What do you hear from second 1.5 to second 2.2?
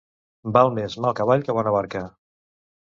bona barca.